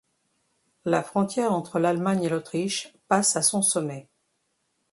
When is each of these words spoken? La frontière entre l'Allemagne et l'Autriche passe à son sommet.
La 0.83 1.03
frontière 1.03 1.53
entre 1.53 1.77
l'Allemagne 1.77 2.23
et 2.23 2.29
l'Autriche 2.29 2.91
passe 3.07 3.35
à 3.35 3.43
son 3.43 3.61
sommet. 3.61 4.07